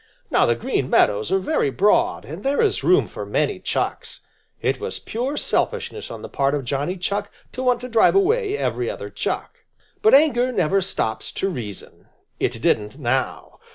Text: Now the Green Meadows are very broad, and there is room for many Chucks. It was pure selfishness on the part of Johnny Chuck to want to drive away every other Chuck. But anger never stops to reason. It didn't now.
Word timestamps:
Now 0.31 0.47
the 0.47 0.55
Green 0.55 0.89
Meadows 0.89 1.31
are 1.31 1.37
very 1.37 1.69
broad, 1.69 2.25
and 2.25 2.43
there 2.43 2.59
is 2.59 2.83
room 2.83 3.07
for 3.07 3.23
many 3.23 3.59
Chucks. 3.59 4.21
It 4.59 4.79
was 4.79 4.97
pure 4.97 5.37
selfishness 5.37 6.09
on 6.09 6.23
the 6.23 6.27
part 6.27 6.55
of 6.55 6.65
Johnny 6.65 6.97
Chuck 6.97 7.31
to 7.51 7.61
want 7.61 7.81
to 7.81 7.87
drive 7.87 8.15
away 8.15 8.57
every 8.57 8.89
other 8.89 9.11
Chuck. 9.11 9.59
But 10.01 10.15
anger 10.15 10.51
never 10.51 10.81
stops 10.81 11.31
to 11.33 11.49
reason. 11.51 12.09
It 12.39 12.59
didn't 12.63 12.97
now. 12.97 13.59